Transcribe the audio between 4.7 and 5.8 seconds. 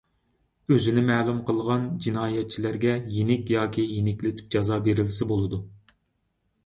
بېرىلسە بولىدۇ.